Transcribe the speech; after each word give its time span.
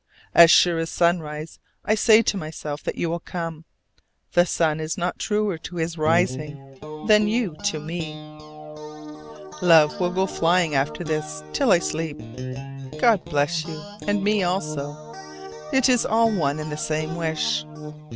As 0.33 0.49
sure 0.49 0.79
as 0.79 0.89
sunrise 0.89 1.59
I 1.85 1.93
say 1.93 2.23
to 2.23 2.35
myself 2.35 2.81
that 2.85 2.95
you 2.95 3.07
will 3.07 3.19
come: 3.19 3.65
the 4.33 4.47
sun 4.47 4.79
is 4.79 4.97
not 4.97 5.19
truer 5.19 5.59
to 5.59 5.75
his 5.75 5.95
rising 5.95 6.79
than 7.07 7.27
you 7.27 7.55
to 7.65 7.79
me. 7.79 8.15
Love 9.61 9.99
will 9.99 10.09
go 10.09 10.25
flying 10.25 10.73
after 10.73 11.03
this 11.03 11.43
till 11.53 11.71
I 11.71 11.77
sleep. 11.77 12.17
God 12.99 13.23
bless 13.25 13.63
you! 13.65 13.79
and 14.07 14.23
me 14.23 14.41
also; 14.41 15.13
it 15.71 15.87
is 15.87 16.03
all 16.03 16.31
one 16.31 16.57
and 16.59 16.71
the 16.71 16.77
same 16.77 17.15
wish. 17.15 17.63